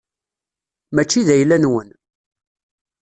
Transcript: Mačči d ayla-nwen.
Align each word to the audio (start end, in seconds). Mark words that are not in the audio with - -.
Mačči 0.95 1.21
d 1.27 1.29
ayla-nwen. 1.33 1.89